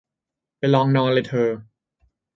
[0.57, 1.49] ไปลองนอนเลยเธอ